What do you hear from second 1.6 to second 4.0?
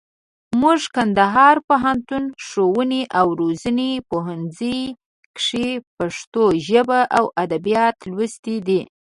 پوهنتون، ښووني او روزني